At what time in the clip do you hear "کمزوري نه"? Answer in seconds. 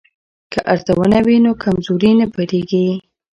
1.63-2.25